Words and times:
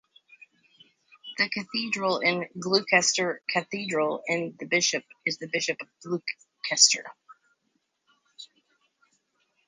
The 1.37 1.47
cathedral 1.47 2.21
is 2.21 2.45
Gloucester 2.59 3.43
Cathedral 3.47 4.23
and 4.27 4.57
the 4.57 4.65
bishop 4.65 5.03
is 5.27 5.37
the 5.37 5.45
Bishop 5.47 5.77
of 5.79 5.87
Gloucester. 6.67 7.05